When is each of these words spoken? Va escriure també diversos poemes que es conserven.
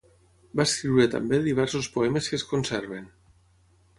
Va 0.59 0.63
escriure 0.69 1.05
també 1.15 1.41
diversos 1.43 1.91
poemes 1.97 2.31
que 2.31 2.39
es 2.41 2.45
conserven. 2.53 3.05